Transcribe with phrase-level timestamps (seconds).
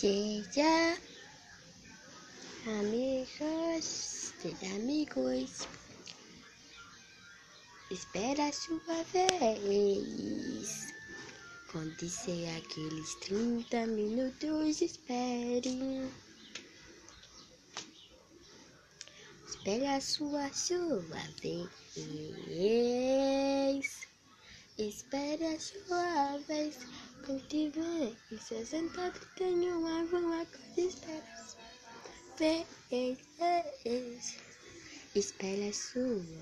[0.00, 0.96] Seja
[2.64, 3.84] amigos,
[4.40, 5.68] seja amigos.
[7.90, 10.94] Espera a sua vez.
[11.70, 16.08] Quando disser aqueles 30 minutos, espere.
[19.46, 21.68] Espere a sua, sua vez.
[24.78, 26.78] Espere a sua vez.
[27.26, 30.80] Você sentado, tenho alguma coisa.
[30.80, 32.66] Espera a sua
[33.84, 34.38] vez.
[35.14, 36.38] Espere a sua